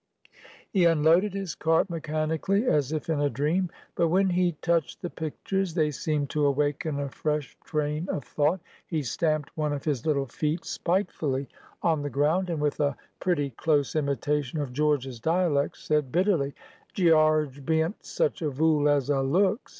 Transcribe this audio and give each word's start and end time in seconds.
He 0.71 0.85
unloaded 0.85 1.35
his 1.35 1.53
cart 1.53 1.87
mechanically, 1.87 2.65
as 2.65 2.91
if 2.91 3.07
in 3.07 3.21
a 3.21 3.29
dream; 3.29 3.69
but 3.93 4.07
when 4.07 4.31
he 4.31 4.53
touched 4.53 5.03
the 5.03 5.11
pictures, 5.11 5.75
they 5.75 5.91
seemed 5.91 6.31
to 6.31 6.47
awaken 6.47 6.99
a 6.99 7.07
fresh 7.11 7.55
train 7.63 8.09
of 8.09 8.23
thought. 8.23 8.61
He 8.87 9.03
stamped 9.03 9.55
one 9.55 9.73
of 9.73 9.83
his 9.85 10.03
little 10.03 10.25
feet 10.25 10.65
spitefully 10.65 11.47
on 11.83 12.01
the 12.01 12.09
ground, 12.09 12.49
and, 12.49 12.59
with 12.59 12.79
a 12.79 12.97
pretty 13.19 13.51
close 13.51 13.95
imitation 13.95 14.59
of 14.59 14.73
George's 14.73 15.19
dialect, 15.19 15.77
said 15.77 16.11
bitterly, 16.11 16.55
"Gearge 16.95 17.63
bean't 17.63 18.03
such 18.03 18.41
a 18.41 18.49
vool 18.49 18.89
as 18.89 19.07
a 19.07 19.21
looks!" 19.21 19.69